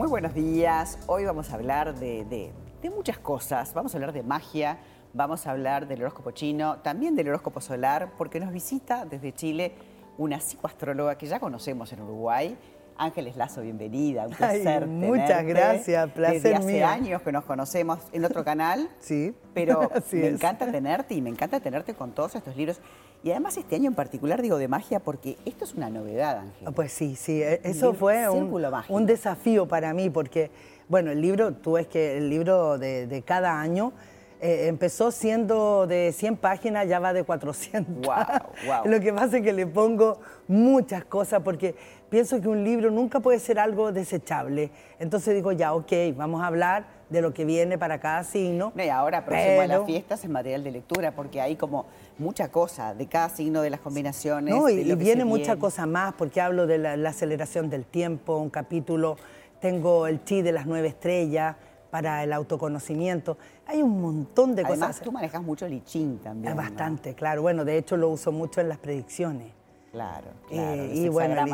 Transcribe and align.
Muy 0.00 0.08
buenos 0.08 0.32
días. 0.32 0.98
Hoy 1.08 1.26
vamos 1.26 1.50
a 1.50 1.56
hablar 1.56 1.94
de, 1.94 2.24
de- 2.24 2.50
de 2.80 2.88
muchas 2.88 3.18
cosas. 3.18 3.74
Vamos 3.74 3.92
a 3.92 3.98
hablar 3.98 4.14
de 4.14 4.22
magia, 4.22 4.78
vamos 5.12 5.46
a 5.46 5.50
hablar 5.50 5.86
del 5.86 6.00
horóscopo 6.00 6.30
chino, 6.30 6.78
también 6.78 7.14
del 7.16 7.28
horóscopo 7.28 7.60
solar, 7.60 8.12
porque 8.16 8.40
nos 8.40 8.50
visita 8.50 9.04
desde 9.04 9.34
Chile 9.34 9.74
una 10.16 10.40
psicoastróloga 10.40 11.18
que 11.18 11.26
ya 11.26 11.38
conocemos 11.38 11.92
en 11.92 12.00
Uruguay. 12.00 12.56
Ángeles 12.96 13.36
Lazo, 13.36 13.60
bienvenida. 13.60 14.22
Un 14.26 14.32
Ay, 14.40 14.62
placer 14.62 14.86
muchas 14.86 15.26
tenerte. 15.26 15.52
gracias, 15.52 16.10
placer 16.12 16.42
Desde 16.44 16.54
hace 16.56 16.66
mío. 16.72 16.86
años 16.86 17.20
que 17.20 17.32
nos 17.32 17.44
conocemos 17.44 17.98
en 18.12 18.24
otro 18.24 18.42
canal. 18.50 18.88
Sí, 19.00 19.34
Pero 19.52 19.90
me 20.12 20.28
es. 20.28 20.34
encanta 20.34 20.72
tenerte 20.72 21.12
y 21.12 21.20
me 21.20 21.28
encanta 21.28 21.60
tenerte 21.60 21.92
con 21.92 22.12
todos 22.12 22.34
estos 22.36 22.56
libros. 22.56 22.80
Y 23.22 23.30
además 23.30 23.56
este 23.56 23.76
año 23.76 23.88
en 23.88 23.94
particular 23.94 24.40
digo 24.40 24.56
de 24.56 24.66
magia 24.68 24.98
porque 25.00 25.36
esto 25.44 25.64
es 25.64 25.74
una 25.74 25.90
novedad, 25.90 26.38
Ángel. 26.38 26.66
Ah, 26.68 26.72
Pues 26.72 26.92
sí, 26.92 27.16
sí, 27.16 27.42
e- 27.42 27.60
eso 27.64 27.92
fue 27.92 28.28
un, 28.30 28.50
un 28.88 29.06
desafío 29.06 29.66
para 29.68 29.92
mí 29.92 30.08
porque, 30.08 30.50
bueno, 30.88 31.10
el 31.10 31.20
libro, 31.20 31.52
tú 31.52 31.72
ves 31.72 31.86
que 31.86 32.16
el 32.16 32.30
libro 32.30 32.78
de, 32.78 33.06
de 33.06 33.22
cada 33.22 33.60
año 33.60 33.92
eh, 34.40 34.68
empezó 34.68 35.10
siendo 35.10 35.86
de 35.86 36.12
100 36.12 36.38
páginas, 36.38 36.88
ya 36.88 36.98
va 36.98 37.12
de 37.12 37.22
400. 37.24 38.06
Guau, 38.06 38.24
guau. 38.64 38.82
Lo 38.88 38.98
que 39.00 39.12
pasa 39.12 39.36
es 39.36 39.42
que 39.42 39.52
le 39.52 39.66
pongo 39.66 40.18
muchas 40.48 41.04
cosas 41.04 41.42
porque 41.42 41.74
pienso 42.08 42.40
que 42.40 42.48
un 42.48 42.64
libro 42.64 42.90
nunca 42.90 43.20
puede 43.20 43.38
ser 43.38 43.58
algo 43.58 43.92
desechable. 43.92 44.70
Entonces 44.98 45.34
digo, 45.34 45.52
ya, 45.52 45.74
ok, 45.74 45.92
vamos 46.16 46.40
a 46.42 46.46
hablar 46.46 46.99
de 47.10 47.20
lo 47.20 47.34
que 47.34 47.44
viene 47.44 47.76
para 47.76 47.98
cada 48.00 48.24
signo. 48.24 48.72
No, 48.74 48.82
y 48.84 48.88
ahora, 48.88 49.24
próximo 49.24 49.60
a 49.60 49.66
las 49.66 49.76
pero- 49.78 49.86
fiestas, 49.86 50.24
es 50.24 50.30
material 50.30 50.64
de 50.64 50.70
lectura, 50.70 51.12
porque 51.12 51.40
hay 51.40 51.56
como 51.56 51.86
mucha 52.18 52.48
cosa 52.50 52.94
de 52.94 53.06
cada 53.06 53.28
signo, 53.28 53.62
de 53.62 53.70
las 53.70 53.80
combinaciones. 53.80 54.54
No, 54.54 54.68
y, 54.68 54.76
de 54.76 54.84
lo 54.84 54.94
y 54.94 54.98
que 54.98 55.04
viene 55.04 55.24
mucha 55.24 55.44
viene. 55.54 55.58
cosa 55.60 55.86
más, 55.86 56.14
porque 56.14 56.40
hablo 56.40 56.66
de 56.66 56.78
la, 56.78 56.96
la 56.96 57.10
aceleración 57.10 57.68
del 57.68 57.84
tiempo, 57.84 58.36
un 58.38 58.48
capítulo, 58.50 59.16
tengo 59.60 60.06
el 60.06 60.24
chi 60.24 60.40
de 60.42 60.52
las 60.52 60.66
nueve 60.66 60.88
estrellas 60.88 61.56
para 61.90 62.22
el 62.22 62.32
autoconocimiento. 62.32 63.36
Hay 63.66 63.82
un 63.82 64.00
montón 64.00 64.54
de 64.54 64.62
Además, 64.64 64.88
cosas. 64.90 65.02
tú 65.02 65.12
manejas 65.12 65.42
mucho 65.42 65.66
el 65.66 65.74
I 65.74 65.80
Ching 65.84 66.18
también. 66.18 66.56
Bastante, 66.56 67.14
claro. 67.14 67.42
Bueno, 67.42 67.64
de 67.64 67.76
hecho 67.76 67.96
lo 67.96 68.08
uso 68.08 68.30
mucho 68.32 68.60
en 68.60 68.68
las 68.68 68.78
predicciones. 68.78 69.48
Claro, 69.90 70.28
Eh, 70.50 70.54
claro. 70.54 70.84
los 70.86 70.94
y 70.96 71.08
bueno. 71.08 71.44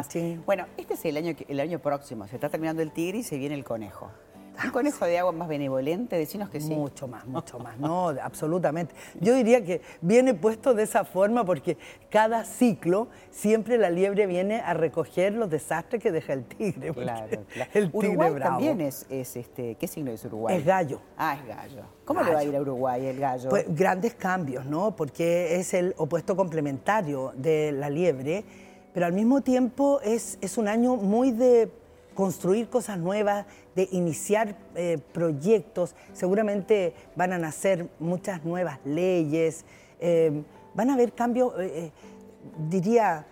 Bueno, 0.45 0.67
este 0.77 0.93
es 0.93 1.05
el 1.07 1.17
año, 1.17 1.35
el 1.48 1.59
año 1.61 1.79
próximo. 1.79 2.27
Se 2.27 2.35
está 2.37 2.51
terminando 2.51 2.83
el 2.83 2.91
tigre 2.93 3.19
y 3.19 3.23
se 3.23 3.39
viene 3.39 3.55
el 3.55 3.65
conejo. 3.65 4.11
Un 4.65 4.71
conejo 4.71 5.05
de 5.05 5.19
agua 5.19 5.33
más 5.33 5.49
benevolente, 5.49 6.17
decinos 6.17 6.49
que 6.49 6.61
sí. 6.61 6.75
Mucho 6.75 7.07
más, 7.07 7.27
mucho 7.27 7.59
más. 7.59 7.79
No, 7.79 8.09
absolutamente. 8.09 8.95
Yo 9.21 9.35
diría 9.35 9.65
que 9.65 9.83
viene 10.01 10.35
puesto 10.35 10.75
de 10.75 10.83
esa 10.83 11.05
forma 11.05 11.45
porque 11.45 11.77
cada 12.11 12.45
ciclo 12.45 13.09
siempre 13.31 13.79
la 13.79 13.91
liebre 13.91 14.27
viene 14.27 14.61
a 14.61 14.75
recoger 14.75 15.35
los 15.35 15.51
desastres 15.51 16.03
que 16.03 16.13
deja 16.13 16.33
el 16.33 16.45
tigre. 16.45 16.93
Claro, 16.93 17.45
claro. 17.53 17.71
El 17.75 17.91
tigre 17.91 18.09
Uruguay 18.09 18.31
bravo. 18.31 18.51
también 18.57 18.81
es, 18.81 19.07
es, 19.11 19.37
este, 19.37 19.75
¿qué 19.75 19.87
signo 19.87 20.11
es 20.11 20.25
Uruguay? 20.25 20.57
Es 20.57 20.65
gallo. 20.65 21.01
Ah, 21.17 21.37
es 21.41 21.47
gallo. 21.47 21.83
¿Cómo 22.05 22.23
le 22.23 22.33
va 22.33 22.41
a 22.41 22.45
ir 22.45 22.57
a 22.57 22.61
Uruguay 22.61 23.07
el 23.07 23.19
gallo? 23.19 23.51
Pues 23.51 23.65
grandes 23.69 24.15
cambios, 24.15 24.65
¿no? 24.65 24.95
Porque 24.97 25.57
es 25.57 25.75
el 25.75 25.95
opuesto 25.98 26.37
complementario 26.37 27.33
de 27.37 27.73
la 27.73 27.91
liebre, 27.91 28.45
pero 28.95 29.07
al 29.07 29.13
mismo 29.13 29.43
tiempo 29.43 30.01
es, 30.03 30.39
es 30.41 30.57
un 30.57 30.69
año 30.69 30.97
muy 30.97 31.33
de 31.33 31.70
construir 32.17 32.69
cosas 32.69 32.98
nuevas, 32.98 33.47
de 33.77 33.89
iniciar 33.92 34.56
eh, 34.75 34.98
proyectos. 35.12 35.95
Seguramente 36.12 36.95
van 37.14 37.33
a 37.33 37.39
nacer 37.39 37.89
muchas 38.00 38.45
nuevas 38.45 38.81
leyes, 38.84 39.64
eh, 40.00 40.42
van 40.75 40.91
a 40.91 40.95
haber 40.95 41.12
cambios, 41.12 41.53
eh, 41.61 41.92
diría, 42.69 43.25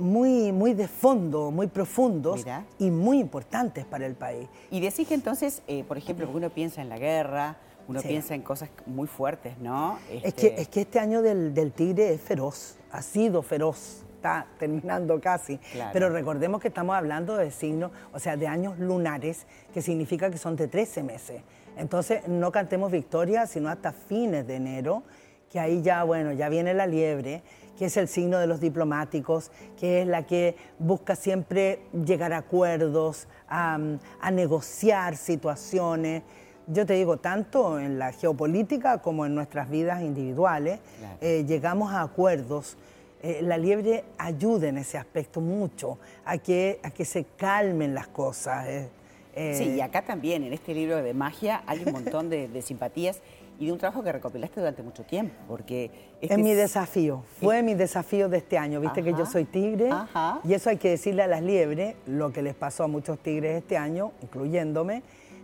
muy, 0.00 0.50
muy 0.50 0.74
de 0.74 0.88
fondo, 0.88 1.52
muy 1.52 1.68
profundos 1.68 2.38
Mira. 2.38 2.64
y 2.80 2.90
muy 2.90 3.20
importantes 3.20 3.84
para 3.84 4.04
el 4.04 4.16
país. 4.16 4.48
Y 4.68 4.80
decís 4.80 5.06
que 5.06 5.14
entonces, 5.14 5.62
por 5.86 5.96
ejemplo, 5.96 6.26
porque 6.26 6.38
uno 6.38 6.50
piensa 6.50 6.82
en 6.82 6.88
la 6.88 6.98
guerra, 6.98 7.56
uno 7.86 8.00
Sí. 8.00 8.08
piensa 8.08 8.34
en 8.34 8.42
cosas 8.42 8.68
muy 8.86 9.06
fuertes, 9.06 9.56
¿no? 9.58 9.96
Es, 10.10 10.24
Este, 10.24 10.54
que, 10.54 10.60
es 10.62 10.68
que 10.68 10.80
este 10.80 10.98
año 10.98 11.22
del, 11.22 11.54
del 11.54 11.70
tigre 11.70 12.12
es 12.14 12.20
feroz, 12.20 12.78
ha 12.90 13.00
sido 13.00 13.42
feroz, 13.42 14.02
está 14.20 14.46
terminando 14.58 15.18
casi. 15.20 15.56
Claro. 15.72 15.90
Pero 15.94 16.08
recordemos 16.10 16.60
que 16.60 16.68
estamos 16.68 16.94
hablando 16.94 17.36
de 17.36 17.50
signos, 17.50 17.90
o 18.12 18.18
sea, 18.18 18.36
de 18.36 18.46
años 18.46 18.78
lunares, 18.78 19.46
que 19.72 19.80
significa 19.80 20.30
que 20.30 20.36
son 20.38 20.56
de 20.56 20.68
13 20.68 21.02
meses. 21.02 21.42
Entonces, 21.78 22.28
no 22.28 22.52
cantemos 22.52 22.92
victoria, 22.92 23.46
sino 23.46 23.70
hasta 23.70 23.92
fines 23.92 24.46
de 24.46 24.56
enero, 24.56 25.02
que 25.50 25.58
ahí 25.58 25.80
ya, 25.82 26.04
bueno, 26.04 26.32
ya 26.32 26.48
viene 26.50 26.74
la 26.74 26.86
liebre, 26.86 27.42
que 27.78 27.86
es 27.86 27.96
el 27.96 28.08
signo 28.08 28.38
de 28.38 28.46
los 28.46 28.60
diplomáticos, 28.60 29.50
que 29.78 30.02
es 30.02 30.06
la 30.06 30.26
que 30.26 30.54
busca 30.78 31.16
siempre 31.16 31.80
llegar 32.04 32.34
a 32.34 32.38
acuerdos, 32.38 33.26
a, 33.48 33.78
a 34.20 34.30
negociar 34.30 35.16
situaciones. 35.16 36.22
Yo 36.66 36.84
te 36.86 36.92
digo, 36.92 37.16
tanto 37.16 37.80
en 37.80 37.98
la 37.98 38.12
geopolítica 38.12 38.98
como 38.98 39.24
en 39.26 39.34
nuestras 39.34 39.70
vidas 39.70 40.02
individuales, 40.02 40.78
Claro. 40.98 41.16
eh, 41.22 41.44
llegamos 41.46 41.90
a 41.92 42.02
acuerdos. 42.02 42.76
Eh, 43.22 43.40
la 43.42 43.58
liebre 43.58 44.04
ayuda 44.18 44.68
en 44.68 44.78
ese 44.78 44.96
aspecto 44.96 45.40
mucho, 45.40 45.98
a 46.24 46.38
que, 46.38 46.80
a 46.82 46.90
que 46.90 47.04
se 47.04 47.24
calmen 47.36 47.94
las 47.94 48.08
cosas. 48.08 48.66
eh, 48.66 48.88
eh, 49.34 49.54
Sí, 49.56 49.64
y 49.76 49.80
acá 49.80 50.02
también, 50.02 50.42
en 50.42 50.52
este 50.52 50.72
libro 50.74 51.02
de 51.02 51.12
magia, 51.14 51.62
hay 51.66 51.82
un 51.84 51.92
montón 51.92 52.30
de, 52.30 52.48
de 52.48 52.62
simpatías 52.62 53.20
y 53.58 53.66
de 53.66 53.72
un 53.72 53.78
trabajo 53.78 54.02
que 54.02 54.10
recopilaste 54.10 54.60
durante 54.60 54.82
mucho 54.82 55.04
tiempo, 55.04 55.34
porque... 55.46 55.90
este 56.22 56.34
es 56.34 56.40
mi 56.40 56.52
es- 56.52 56.56
desafío, 56.56 57.22
fue 57.40 57.62
mi 57.62 57.74
desafío 57.74 58.30
de 58.30 58.38
este 58.38 58.56
año. 58.56 58.80
Viste 58.80 59.02
que 59.02 59.10
yo 59.10 59.24
Ajá, 59.24 59.32
soy 59.32 59.44
tigre 59.44 59.90
ajá. 59.90 60.40
y 60.44 60.54
eso 60.54 60.70
hay 60.70 60.78
que 60.78 60.88
decirle 60.88 61.22
a 61.22 61.26
las 61.26 61.42
liebres, 61.42 61.94
lo 62.06 62.32
que 62.32 62.40
les 62.40 62.54
pasó 62.54 62.84
a 62.84 62.88
muchos 62.88 63.18
tigres 63.18 63.58
este 63.58 63.76
año, 63.76 64.12
incluyéndome, 64.22 65.02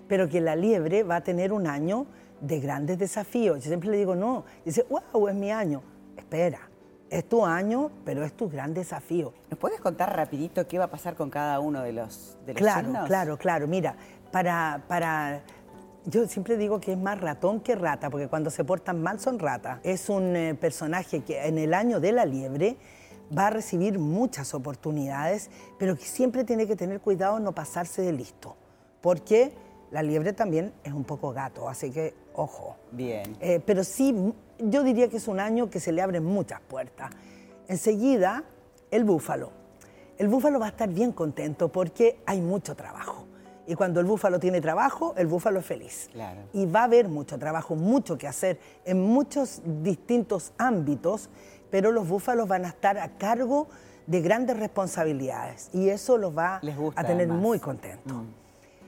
pero 0.08 0.30
que 0.30 0.40
la 0.40 0.56
liebre 0.56 1.02
va 1.02 1.16
a 1.16 1.20
tener 1.20 1.52
un 1.52 1.66
año 1.66 2.06
de 2.40 2.58
grandes 2.60 2.98
desafíos. 2.98 3.58
Yo 3.62 3.68
siempre 3.68 3.90
le 3.90 3.98
digo, 3.98 4.14
no, 4.16 4.44
dice, 4.64 4.86
wow, 4.88 5.28
es 5.28 5.34
mi 5.34 5.50
año. 5.50 5.82
Espera, 6.16 6.70
es 7.10 7.28
tu 7.28 7.44
año, 7.44 7.90
pero 8.04 8.24
es 8.24 8.32
tu 8.32 8.48
gran 8.48 8.74
desafío. 8.74 9.32
¿Nos 9.50 9.58
puedes 9.58 9.80
contar 9.80 10.14
rapidito 10.16 10.66
qué 10.66 10.78
va 10.78 10.84
a 10.86 10.90
pasar 10.90 11.14
con 11.14 11.30
cada 11.30 11.60
uno 11.60 11.82
de 11.82 11.92
los, 11.92 12.36
de 12.46 12.54
los 12.54 12.60
Claro, 12.62 12.86
signos? 12.88 13.06
claro, 13.06 13.36
claro. 13.38 13.66
Mira, 13.68 13.96
para, 14.32 14.82
para. 14.88 15.42
Yo 16.04 16.26
siempre 16.28 16.56
digo 16.56 16.78
que 16.80 16.92
es 16.92 16.98
más 16.98 17.20
ratón 17.20 17.60
que 17.60 17.74
rata, 17.74 18.10
porque 18.10 18.28
cuando 18.28 18.50
se 18.50 18.64
portan 18.64 19.02
mal 19.02 19.18
son 19.20 19.38
ratas. 19.38 19.80
Es 19.82 20.08
un 20.08 20.36
eh, 20.36 20.54
personaje 20.54 21.22
que 21.22 21.46
en 21.46 21.58
el 21.58 21.74
año 21.74 21.98
de 22.00 22.12
la 22.12 22.24
liebre 22.24 22.76
va 23.36 23.48
a 23.48 23.50
recibir 23.50 23.98
muchas 23.98 24.54
oportunidades, 24.54 25.50
pero 25.78 25.96
que 25.96 26.04
siempre 26.04 26.44
tiene 26.44 26.66
que 26.68 26.76
tener 26.76 27.00
cuidado 27.00 27.40
no 27.40 27.52
pasarse 27.52 28.02
de 28.02 28.12
listo, 28.12 28.56
porque 29.00 29.52
la 29.90 30.02
liebre 30.02 30.32
también 30.32 30.72
es 30.84 30.92
un 30.92 31.02
poco 31.02 31.32
gato, 31.32 31.68
así 31.68 31.90
que 31.90 32.14
ojo. 32.34 32.76
Bien. 32.92 33.36
Eh, 33.40 33.60
pero 33.66 33.82
sí, 33.82 34.32
yo 34.58 34.82
diría 34.82 35.08
que 35.08 35.16
es 35.16 35.28
un 35.28 35.40
año 35.40 35.70
que 35.70 35.80
se 35.80 35.92
le 35.92 36.02
abren 36.02 36.24
muchas 36.24 36.60
puertas. 36.60 37.10
Enseguida, 37.68 38.44
el 38.90 39.04
búfalo. 39.04 39.50
El 40.18 40.28
búfalo 40.28 40.58
va 40.58 40.66
a 40.66 40.70
estar 40.70 40.88
bien 40.88 41.12
contento 41.12 41.70
porque 41.70 42.18
hay 42.26 42.40
mucho 42.40 42.74
trabajo. 42.74 43.26
Y 43.66 43.74
cuando 43.74 43.98
el 44.00 44.06
búfalo 44.06 44.38
tiene 44.38 44.60
trabajo, 44.60 45.12
el 45.16 45.26
búfalo 45.26 45.58
es 45.60 45.66
feliz. 45.66 46.08
Claro. 46.12 46.42
Y 46.52 46.66
va 46.66 46.80
a 46.82 46.84
haber 46.84 47.08
mucho 47.08 47.38
trabajo, 47.38 47.74
mucho 47.74 48.16
que 48.16 48.28
hacer 48.28 48.60
en 48.84 49.02
muchos 49.02 49.60
distintos 49.82 50.52
ámbitos, 50.56 51.28
pero 51.70 51.90
los 51.90 52.08
búfalos 52.08 52.46
van 52.46 52.64
a 52.64 52.68
estar 52.68 52.96
a 52.98 53.18
cargo 53.18 53.66
de 54.06 54.20
grandes 54.20 54.56
responsabilidades 54.58 55.68
y 55.72 55.88
eso 55.88 56.16
los 56.16 56.36
va 56.36 56.60
gusta, 56.76 57.00
a 57.00 57.04
tener 57.04 57.24
además. 57.24 57.42
muy 57.42 57.58
contentos. 57.58 58.16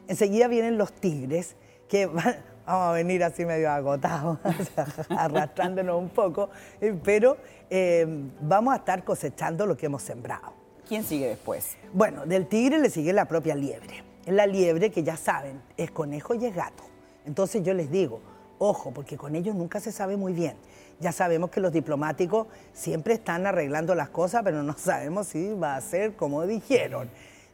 Enseguida 0.07 0.47
vienen 0.47 0.79
los 0.79 0.93
tigres, 0.93 1.57
que 1.89 2.07
van, 2.07 2.37
vamos 2.69 2.89
a 2.89 2.93
venir 2.93 3.25
así 3.25 3.47
medio 3.47 3.71
agotados, 3.71 4.39
arrastrándonos 5.09 5.99
un 5.99 6.11
poco, 6.11 6.51
eh, 6.83 6.95
pero 7.03 7.39
eh, 7.71 8.07
vamos 8.43 8.75
a 8.75 8.77
estar 8.77 9.05
cosechando 9.05 9.65
lo 9.65 9.75
que 9.75 9.87
hemos 9.87 10.03
sembrado. 10.03 10.53
¿Quién 10.87 11.03
sigue 11.03 11.29
después? 11.29 11.77
Bueno, 11.95 12.27
del 12.27 12.47
tigre 12.47 12.79
le 12.79 12.91
sigue 12.91 13.15
la 13.15 13.25
propia 13.25 13.55
liebre. 13.55 14.05
La 14.27 14.47
liebre, 14.47 14.91
que 14.91 15.03
ya 15.03 15.17
saben, 15.17 15.63
es 15.79 15.91
conejo 15.91 16.35
y 16.35 16.45
es 16.45 16.55
gato. 16.55 16.85
Entonces 17.25 17.63
yo 17.63 17.73
les 17.73 17.91
digo, 17.91 18.21
ojo, 18.59 18.91
porque 18.91 19.17
con 19.17 19.35
ellos 19.35 19.55
nunca 19.55 19.81
se 19.81 19.91
sabe 19.91 20.19
muy 20.19 20.35
bien. 20.35 20.57
Ya 21.01 21.13
sabemos 21.13 21.51
que 21.51 21.61
los 21.61 21.73
diplomáticos 21.73 22.49
siempre 22.75 23.15
están 23.15 23.47
arreglando 23.47 23.95
las 23.95 24.11
cosas, 24.11 24.43
pero 24.45 24.63
no 24.63 24.75
sabemos 24.79 25.29
si 25.29 25.55
va 25.55 25.77
a 25.77 25.81
ser 25.81 26.17
como 26.17 26.47
dijeron. 26.47 27.09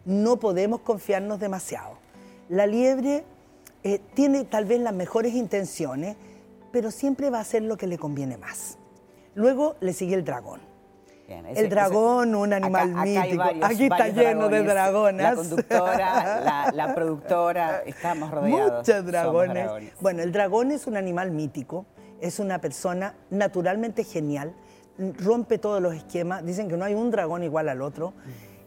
No 0.05 0.38
podemos 0.38 0.81
confiarnos 0.81 1.38
demasiado. 1.38 1.99
La 2.49 2.67
liebre 2.67 3.25
eh, 3.84 4.00
tiene 4.14 4.44
tal 4.44 4.64
vez 4.64 4.81
las 4.81 4.92
mejores 4.94 5.34
intenciones, 5.34 6.16
pero 6.72 6.90
siempre 6.90 7.31
va 7.31 7.38
a 7.38 7.42
hacer 7.42 7.62
lo 7.62 7.76
que 7.76 7.86
le 7.86 7.98
conviene 7.98 8.36
más. 8.36 8.78
Luego 9.34 9.76
le 9.81 9.92
sigue 9.92 10.14
el 10.14 10.25
dragón. 10.25 10.60
Bien, 11.26 11.46
El 11.46 11.69
dragón, 11.70 12.34
un 12.34 12.52
animal 12.52 12.90
acá- 12.90 13.00
acá 13.00 13.02
hay 13.02 13.16
mítico. 13.22 13.36
varios- 13.44 13.64
Aquí 13.64 13.84
está 13.84 14.08
lleno 14.08 14.48
de 14.50 14.62
dragones. 14.62 15.22
La 15.22 15.31
dragonas. 15.32 15.34
conductora, 15.36 16.40
la, 16.40 16.70
la 16.75 16.94
productora, 16.94 17.82
estamos 17.86 18.31
rodeados. 18.31 18.70
Muchos 18.81 18.86
Somos 18.96 19.06
dragones. 19.06 19.70
Bueno, 20.00 20.22
el 20.22 20.32
dragón 20.32 20.70
es 20.70 20.86
un 20.86 20.96
animal 20.98 21.31
mítico, 21.31 21.86
es 22.20 22.38
una 22.40 22.60
persona 22.60 23.14
naturalmente 23.31 24.04
genial, 24.04 24.54
rompe 25.19 25.58
todos 25.58 25.81
los 25.81 25.94
esquemas, 25.94 26.44
dicen 26.44 26.69
que 26.69 26.76
no 26.76 26.84
hay 26.84 26.94
un 26.94 27.10
dragón 27.10 27.42
igual 27.42 27.69
al 27.69 27.81
otro, 27.82 28.12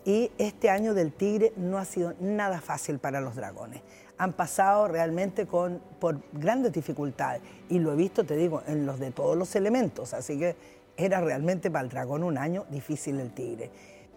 Y 0.04 0.32
este 0.38 0.70
año 0.70 0.94
del 0.94 1.12
tigre 1.12 1.52
no 1.58 1.78
ha 1.78 1.84
sido 1.84 2.14
nada 2.22 2.62
fácil 2.62 2.98
para 2.98 3.20
los 3.20 3.36
dragones. 3.36 3.82
Han 4.18 4.34
pasado 4.34 4.88
realmente 4.88 5.46
con, 5.46 5.82
por 6.00 6.20
grandes 6.34 6.74
dificultades. 6.74 7.42
Y 7.70 7.80
lo 7.80 7.94
he 7.94 7.96
visto, 7.96 8.24
te 8.24 8.36
digo, 8.36 8.64
en 8.68 8.86
los 8.86 9.00
de 9.00 9.12
todos 9.12 9.38
los 9.38 9.56
elementos. 9.56 10.14
Así 10.14 10.40
que 10.40 10.56
era 10.98 11.22
realmente 11.22 11.70
para 11.70 11.84
el 11.84 11.90
dragón 11.90 12.24
un 12.24 12.38
año 12.38 12.66
difícil 12.70 13.20
el 13.20 13.32
tigre. 13.32 13.70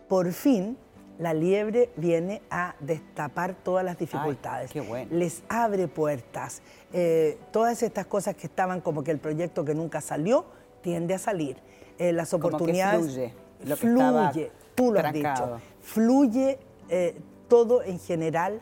Por 0.09 0.33
fin, 0.33 0.77
la 1.19 1.35
liebre 1.35 1.91
viene 1.97 2.41
a 2.51 2.75
destapar 2.81 3.55
todas 3.55 3.85
las 3.85 3.99
dificultades. 3.99 4.71
qué 4.71 4.81
bueno. 4.81 5.11
Les 5.15 5.43
abre 5.49 5.87
puertas. 5.87 6.63
Eh, 6.93 7.39
todas 7.53 7.83
estas 7.83 8.07
cosas 8.07 8.35
que 8.35 8.47
estaban 8.47 8.81
como 8.81 9.05
que 9.05 9.11
el 9.11 9.19
proyecto 9.19 9.65
que 9.65 9.75
nunca 9.75 10.01
salió, 10.01 10.47
tiende 10.81 11.15
a 11.15 11.19
salir. 11.19 11.59
Eh, 11.99 12.13
las 12.13 12.31
Como 12.31 12.49
que 12.49 12.55
oportunidades. 12.55 13.03
fluye 13.03 13.35
lo 13.65 13.77
que 13.77 13.87
estaba 13.87 14.31
fluye, 14.31 14.51
tú 14.75 14.93
lo 14.93 15.01
has 15.01 15.13
dicho. 15.13 15.61
Fluye 15.83 16.59
eh, 16.89 17.15
todo 17.49 17.83
en 17.83 17.99
general 17.99 18.61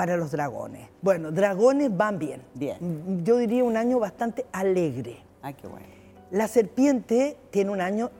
para 0.00 0.16
los 0.16 0.30
dragones. 0.30 0.88
Bueno, 1.02 1.30
dragones 1.30 1.94
van 1.94 2.18
bien. 2.18 2.40
Bien. 2.54 3.22
Yo 3.22 3.36
diría 3.36 3.62
un 3.64 3.76
año 3.76 3.98
bastante 3.98 4.46
alegre. 4.50 5.18
Ay, 5.42 5.52
qué 5.52 5.66
bueno. 5.66 5.84
La 6.30 6.48
serpiente 6.48 7.36
tiene 7.50 7.70
un 7.70 7.82
año, 7.82 8.10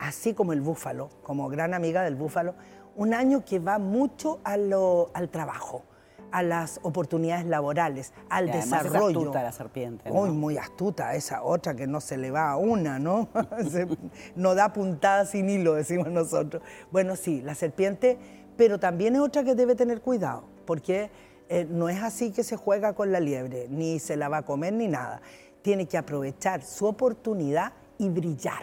así 0.00 0.34
como 0.34 0.52
el 0.52 0.60
búfalo, 0.60 1.08
como 1.22 1.48
gran 1.48 1.72
amiga 1.72 2.02
del 2.02 2.16
búfalo, 2.16 2.54
un 2.96 3.14
año 3.14 3.44
que 3.44 3.60
va 3.60 3.78
mucho 3.78 4.40
a 4.42 4.56
lo- 4.56 5.10
al 5.14 5.28
trabajo, 5.28 5.84
a 6.32 6.42
las 6.42 6.80
oportunidades 6.82 7.46
laborales, 7.46 8.12
al 8.28 8.46
Y 8.48 8.50
además 8.50 8.64
es 8.86 8.90
desarrollo. 8.90 9.18
astuta 9.20 9.42
la 9.44 9.52
serpiente, 9.52 10.10
¿no? 10.10 10.22
Uy, 10.22 10.30
muy 10.30 10.58
astuta, 10.58 11.14
esa 11.14 11.44
otra 11.44 11.76
que 11.76 11.86
no 11.86 12.00
se 12.00 12.16
le 12.16 12.32
va 12.32 12.50
a 12.50 12.56
una, 12.56 12.98
¿no? 12.98 13.28
Se- 13.70 13.86
no 14.34 14.56
da 14.56 14.72
puntada 14.72 15.26
sin 15.26 15.48
hilo, 15.48 15.74
decimos 15.74 16.08
nosotros. 16.08 16.60
Bueno, 16.90 17.14
sí, 17.14 17.40
la 17.40 17.54
serpiente, 17.54 18.18
pero 18.56 18.80
también 18.80 19.14
es 19.14 19.20
otra 19.20 19.44
que 19.44 19.54
debe 19.54 19.76
tener 19.76 20.00
cuidado, 20.00 20.42
porque 20.70 21.10
eh, 21.48 21.66
no 21.68 21.88
es 21.88 22.00
así 22.00 22.30
que 22.30 22.44
se 22.44 22.54
juega 22.54 22.92
con 22.92 23.10
la 23.10 23.18
liebre, 23.18 23.66
ni 23.68 23.98
se 23.98 24.14
la 24.16 24.28
va 24.28 24.36
a 24.36 24.42
comer 24.44 24.72
ni 24.72 24.86
nada. 24.86 25.20
Tiene 25.62 25.86
que 25.86 25.98
aprovechar 25.98 26.62
su 26.62 26.86
oportunidad 26.86 27.72
y 27.98 28.08
brillar. 28.08 28.62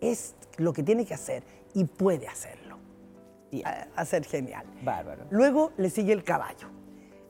Es 0.00 0.34
lo 0.56 0.72
que 0.72 0.82
tiene 0.82 1.06
que 1.06 1.14
hacer 1.14 1.44
y 1.74 1.84
puede 1.84 2.26
hacerlo. 2.26 2.78
Bien. 3.52 3.64
A- 3.68 3.86
Hacer 3.94 4.24
genial. 4.24 4.66
Bárbaro. 4.82 5.26
Luego 5.30 5.70
le 5.76 5.90
sigue 5.90 6.12
el 6.12 6.24
caballo. 6.24 6.66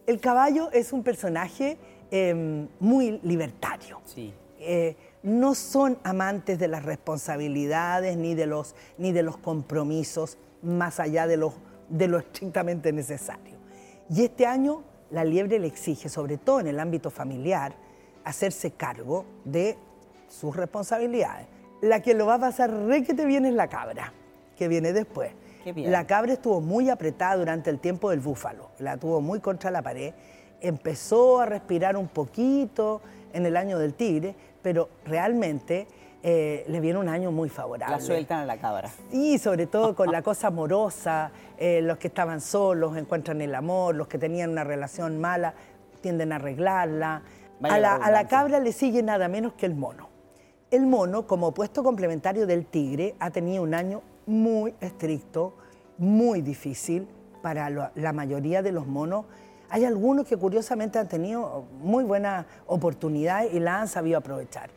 El 0.06 0.20
caballo 0.20 0.70
es 0.72 0.94
un 0.94 1.02
personaje 1.02 1.76
eh, 2.10 2.66
muy 2.80 3.20
libertario. 3.22 4.00
Sí. 4.06 4.32
Eh, 4.58 4.96
no 5.22 5.54
son 5.54 5.98
amantes 6.02 6.58
de 6.58 6.66
las 6.68 6.82
responsabilidades 6.86 8.16
ni 8.16 8.34
de 8.34 8.46
los, 8.46 8.74
ni 8.96 9.12
de 9.12 9.22
los 9.22 9.36
compromisos 9.36 10.38
más 10.62 10.98
allá 10.98 11.26
de 11.26 11.36
lo, 11.36 11.52
de 11.90 12.08
lo 12.08 12.16
estrictamente 12.16 12.90
necesario. 12.90 13.57
Y 14.10 14.24
este 14.24 14.46
año 14.46 14.82
la 15.10 15.24
liebre 15.24 15.58
le 15.58 15.66
exige, 15.66 16.08
sobre 16.08 16.38
todo 16.38 16.60
en 16.60 16.66
el 16.66 16.80
ámbito 16.80 17.10
familiar, 17.10 17.74
hacerse 18.24 18.72
cargo 18.72 19.24
de 19.44 19.76
sus 20.28 20.54
responsabilidades. 20.54 21.46
La 21.80 22.00
que 22.00 22.14
lo 22.14 22.26
va 22.26 22.34
a 22.34 22.40
pasar 22.40 22.70
re 22.70 23.04
que 23.04 23.14
te 23.14 23.24
viene 23.24 23.48
es 23.48 23.54
la 23.54 23.68
cabra, 23.68 24.12
que 24.56 24.68
viene 24.68 24.92
después. 24.92 25.32
La 25.76 26.06
cabra 26.06 26.32
estuvo 26.32 26.60
muy 26.60 26.88
apretada 26.88 27.36
durante 27.36 27.68
el 27.68 27.78
tiempo 27.78 28.10
del 28.10 28.20
búfalo, 28.20 28.70
la 28.78 28.96
tuvo 28.96 29.20
muy 29.20 29.40
contra 29.40 29.70
la 29.70 29.82
pared, 29.82 30.14
empezó 30.60 31.40
a 31.40 31.46
respirar 31.46 31.96
un 31.96 32.08
poquito 32.08 33.02
en 33.32 33.44
el 33.44 33.56
año 33.56 33.78
del 33.78 33.94
tigre, 33.94 34.34
pero 34.62 34.88
realmente 35.04 35.86
eh, 36.22 36.64
le 36.68 36.80
viene 36.80 36.98
un 36.98 37.08
año 37.08 37.30
muy 37.30 37.48
favorable. 37.48 37.96
La 37.96 38.00
sueltan 38.02 38.40
a 38.40 38.44
la 38.46 38.58
cabra. 38.58 38.90
Y 39.12 39.38
sobre 39.38 39.66
todo 39.66 39.94
con 39.94 40.10
la 40.10 40.22
cosa 40.28 40.48
amorosa, 40.48 41.30
eh, 41.56 41.80
los 41.82 41.98
que 41.98 42.08
estaban 42.08 42.40
solos 42.40 42.96
encuentran 42.96 43.40
el 43.40 43.54
amor, 43.54 43.94
los 43.94 44.08
que 44.08 44.18
tenían 44.18 44.50
una 44.50 44.64
relación 44.64 45.20
mala 45.20 45.54
tienden 46.00 46.32
a 46.32 46.36
arreglarla. 46.36 47.22
A 47.62 47.78
la, 47.78 47.94
a 47.96 48.10
la 48.10 48.28
cabra 48.28 48.60
le 48.60 48.72
sigue 48.72 49.02
nada 49.02 49.26
menos 49.28 49.52
que 49.54 49.66
el 49.66 49.74
mono. 49.74 50.08
El 50.70 50.86
mono, 50.86 51.26
como 51.26 51.48
opuesto 51.48 51.82
complementario 51.82 52.46
del 52.46 52.66
tigre, 52.66 53.14
ha 53.20 53.30
tenido 53.30 53.62
un 53.62 53.74
año 53.74 54.02
muy 54.26 54.74
estricto, 54.80 55.54
muy 55.96 56.42
difícil 56.42 57.08
para 57.42 57.70
lo- 57.70 57.90
la 57.94 58.12
mayoría 58.12 58.62
de 58.62 58.70
los 58.72 58.86
monos. 58.86 59.24
Hay 59.70 59.84
algunos 59.84 60.26
que 60.26 60.36
curiosamente 60.36 60.98
han 60.98 61.08
tenido 61.08 61.64
muy 61.80 62.04
buenas 62.04 62.46
oportunidades 62.66 63.52
y 63.54 63.60
la 63.60 63.80
han 63.80 63.88
sabido 63.88 64.18
aprovechar. 64.18 64.70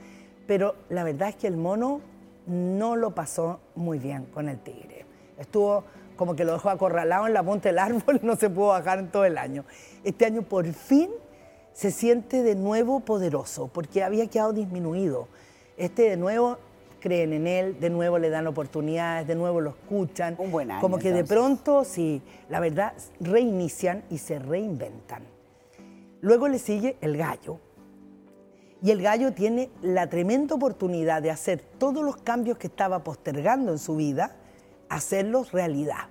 Pero 0.48 0.76
la 0.90 1.04
verdad 1.04 1.30
es 1.30 1.36
que 1.36 1.48
el 1.48 1.58
mono 1.58 2.02
no 2.48 2.96
lo 2.96 3.14
pasó 3.16 3.60
muy 3.76 4.00
bien 4.00 4.26
con 4.26 4.50
el 4.50 4.60
tigre. 4.60 5.06
Estuvo 5.38 5.84
como 6.16 6.36
que 6.36 6.44
lo 6.44 6.54
dejó 6.54 6.70
acorralado 6.70 7.28
en 7.28 7.34
la 7.34 7.44
punta 7.44 7.70
del 7.70 7.80
árbol 7.80 8.20
y 8.22 8.26
no 8.26 8.36
se 8.36 8.50
pudo 8.50 8.68
bajar 8.68 9.00
en 9.00 9.10
todo 9.10 9.26
el 9.26 9.38
año. 9.38 9.66
Este 10.04 10.26
año 10.26 10.44
por 10.44 10.72
fin 10.74 11.10
se 11.74 11.92
siente 11.92 12.44
de 12.44 12.56
nuevo 12.56 13.00
poderoso 13.00 13.68
porque 13.68 14.04
había 14.04 14.28
quedado 14.28 14.54
disminuido. 14.54 15.28
Este 15.78 16.04
de 16.04 16.18
nuevo 16.18 16.58
creen 17.00 17.34
en 17.34 17.48
él, 17.48 17.80
de 17.80 17.90
nuevo 17.90 18.20
le 18.20 18.30
dan 18.30 18.48
oportunidades, 18.48 19.28
de 19.28 19.36
nuevo 19.36 19.60
lo 19.60 19.72
escuchan. 19.72 20.36
Un 20.38 20.52
buen 20.52 20.72
año, 20.72 20.82
Como 20.82 21.00
que 21.00 21.12
de 21.12 21.24
pronto, 21.24 21.84
sí, 21.84 22.22
la 22.50 22.60
verdad, 22.60 22.94
reinician 23.20 24.04
y 24.10 24.20
se 24.20 24.40
reinventan. 24.40 25.24
Luego 26.22 26.48
le 26.48 26.60
sigue 26.60 26.98
el 27.02 27.18
gallo. 27.18 27.60
Y 28.83 28.89
el 28.89 29.01
gallo 29.01 29.31
tiene 29.33 29.69
la 29.81 30.07
tremenda 30.07 30.56
oportunidad 30.56 31.22
de 31.22 31.30
hacer 31.30 31.62
todos 31.78 32.04
los 32.04 32.18
cambios 32.18 32.57
que 32.57 32.68
estaba 32.68 33.04
postergando 33.04 33.72
en 33.72 33.78
su 33.78 33.95
vida, 33.95 34.36
hacerlos 34.89 35.51
realidad. 35.51 36.10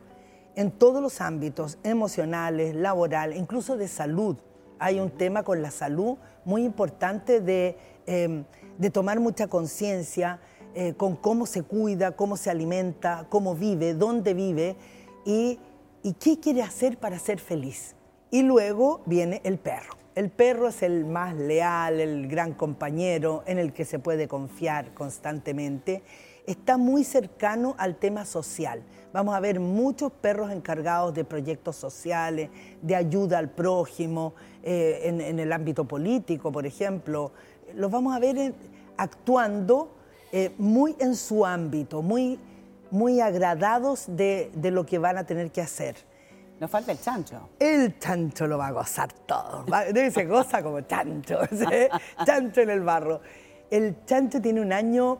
En 0.54 0.70
todos 0.70 1.02
los 1.02 1.20
ámbitos, 1.20 1.78
emocionales, 1.82 2.76
laboral, 2.76 3.36
incluso 3.36 3.76
de 3.76 3.88
salud. 3.88 4.36
Hay 4.78 5.00
un 5.00 5.10
tema 5.10 5.42
con 5.42 5.62
la 5.62 5.70
salud 5.72 6.16
muy 6.44 6.62
importante 6.64 7.40
de, 7.40 7.76
eh, 8.06 8.44
de 8.78 8.90
tomar 8.90 9.18
mucha 9.18 9.48
conciencia 9.48 10.40
eh, 10.74 10.94
con 10.94 11.16
cómo 11.16 11.46
se 11.46 11.62
cuida, 11.64 12.12
cómo 12.12 12.36
se 12.36 12.50
alimenta, 12.50 13.26
cómo 13.28 13.56
vive, 13.56 13.94
dónde 13.94 14.32
vive 14.32 14.76
y, 15.24 15.58
y 16.04 16.12
qué 16.12 16.38
quiere 16.38 16.62
hacer 16.62 16.98
para 16.98 17.18
ser 17.18 17.40
feliz. 17.40 17.96
Y 18.30 18.42
luego 18.42 19.02
viene 19.06 19.40
el 19.44 19.58
perro. 19.58 19.94
El 20.14 20.30
perro 20.30 20.68
es 20.68 20.82
el 20.82 21.04
más 21.04 21.34
leal, 21.34 22.00
el 22.00 22.28
gran 22.28 22.52
compañero 22.52 23.42
en 23.46 23.58
el 23.58 23.72
que 23.72 23.84
se 23.84 23.98
puede 23.98 24.28
confiar 24.28 24.94
constantemente. 24.94 26.02
Está 26.46 26.76
muy 26.76 27.02
cercano 27.02 27.74
al 27.76 27.96
tema 27.96 28.24
social. 28.24 28.82
Vamos 29.12 29.34
a 29.34 29.40
ver 29.40 29.58
muchos 29.58 30.12
perros 30.12 30.52
encargados 30.52 31.12
de 31.14 31.24
proyectos 31.24 31.74
sociales, 31.74 32.50
de 32.82 32.94
ayuda 32.94 33.38
al 33.38 33.50
prójimo, 33.50 34.34
eh, 34.62 35.00
en, 35.04 35.38
el 35.38 35.52
ámbito 35.52 35.84
político, 35.86 36.52
por 36.52 36.66
ejemplo. 36.66 37.32
Los 37.74 37.90
vamos 37.90 38.14
a 38.14 38.20
ver 38.20 38.54
actuando 38.96 39.96
eh, 40.32 40.52
muy 40.58 40.94
en 41.00 41.16
su 41.16 41.44
ámbito, 41.44 42.02
muy, 42.02 42.38
muy 42.92 43.20
agradados 43.20 44.04
de 44.06 44.50
lo 44.70 44.86
que 44.86 44.98
van 44.98 45.18
a 45.18 45.24
tener 45.24 45.50
que 45.50 45.62
hacer. 45.62 46.09
Nos 46.60 46.70
falta 46.70 46.92
el 46.92 47.00
chancho. 47.00 47.48
El 47.58 47.98
chancho 47.98 48.46
lo 48.46 48.58
va 48.58 48.66
a 48.66 48.72
gozar 48.72 49.10
todo. 49.10 49.64
Se 50.12 50.26
goza 50.26 50.62
como 50.62 50.82
chancho, 50.82 51.40
¿sí? 51.50 51.64
chancho 52.26 52.60
en 52.60 52.68
el 52.68 52.82
barro. 52.82 53.22
El 53.70 54.04
chancho 54.04 54.42
tiene 54.42 54.60
un 54.60 54.70
año, 54.70 55.18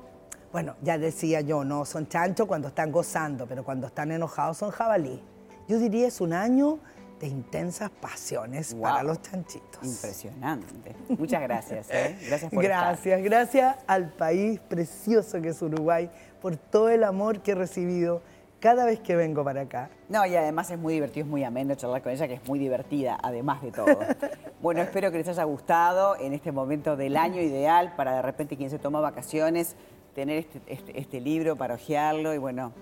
bueno, 0.52 0.76
ya 0.82 0.99
decía 0.99 1.40
yo, 1.40 1.64
no 1.64 1.87
son 1.87 2.09
chanchos 2.09 2.47
cuando 2.47 2.68
están 2.68 2.92
gozando, 2.92 3.47
pero 3.47 3.64
cuando 3.64 3.87
están 3.87 4.12
enojados 4.12 4.59
son 4.59 4.70
jabalí. 4.70 5.23
Yo 5.66 5.78
diría 5.78 6.09
es 6.09 6.20
un 6.20 6.35
año 6.35 6.78
de 7.20 7.28
intensas 7.28 7.88
pasiones 7.88 8.75
para 8.75 9.02
los 9.02 9.23
chanchitos. 9.23 9.82
Impresionante. 9.82 10.94
Muchas 11.09 11.40
gracias. 11.40 11.88
¿eh? 11.90 12.18
Gracias 12.26 12.52
por 12.52 12.64
estar. 12.64 12.85
Gracias, 12.85 13.23
gracias 13.23 13.76
al 13.87 14.12
país 14.12 14.61
precioso 14.61 15.40
que 15.40 15.49
es 15.49 15.62
Uruguay 15.62 16.11
por 16.42 16.59
todo 16.59 16.90
el 16.90 17.02
amor 17.02 17.40
que 17.40 17.52
he 17.52 17.54
recibido 17.54 18.20
cada 18.61 18.85
vez 18.85 19.00
que 19.00 19.17
vengo 19.17 19.43
para 19.43 19.62
acá. 19.62 19.90
No, 20.09 20.25
y 20.26 20.37
además 20.37 20.71
es 20.71 20.79
muy 20.79 20.95
divertido, 20.95 21.25
es 21.25 21.31
muy 21.31 21.43
ameno 21.45 21.75
charlar 21.75 22.02
con 22.02 22.12
ella, 22.12 22.29
que 22.29 22.35
es 22.35 22.47
muy 22.47 22.59
divertida, 22.59 23.19
además 23.23 23.62
de 23.62 23.73
todo. 23.73 23.87
Bueno, 24.61 24.83
espero 24.83 25.11
que 25.11 25.17
les 25.17 25.26
haya 25.26 25.45
gustado 25.45 26.17
en 26.21 26.35
este 26.35 26.52
momento 26.52 26.95
del 26.95 27.17
año 27.17 27.40
ideal 27.40 27.95
para 27.97 28.17
de 28.17 28.21
repente 28.21 28.59
quien 28.59 28.69
se 28.69 28.79
toma 28.79 29.00
vacaciones, 29.00 29.75
tener 30.14 30.37
este, 30.37 30.61
este- 30.67 31.00
este 31.00 31.19
libro 31.19 31.57
para 31.57 31.76
hojearlo 31.76 32.35
y 32.35 32.38
bueno, 32.38 32.73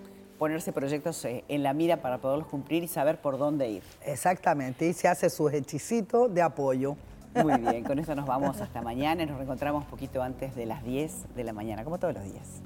ponerse 0.40 0.72
proyectos 0.72 1.24
eh, 1.24 1.44
en 1.46 1.62
la 1.62 1.72
mira 1.74 1.98
para 1.98 2.18
poderlos 2.18 2.48
cumplir 2.48 2.82
y 2.82 2.88
saber 2.88 3.20
por 3.20 3.38
dónde 3.38 3.68
ir. 3.68 3.84
Exactamente, 4.04 4.88
y 4.88 4.92
se 4.92 5.06
hace 5.06 5.30
sus 5.30 5.52
hechicitos 5.52 6.34
de 6.34 6.42
apoyo. 6.42 6.96
Muy 7.40 7.56
bien, 7.60 7.84
con 7.84 8.00
esto 8.00 8.16
nos 8.16 8.26
vamos 8.26 8.60
hasta 8.60 8.82
mañana 8.82 9.22
y 9.22 9.26
nos 9.26 9.36
reencontramos 9.36 9.84
un 9.84 9.90
poquito 9.90 10.20
antes 10.20 10.56
de 10.56 10.66
las 10.66 10.82
10 10.82 11.36
de 11.36 11.44
la 11.44 11.52
mañana, 11.52 11.84
como 11.84 11.98
todos 11.98 12.14
los 12.14 12.24
días. 12.24 12.60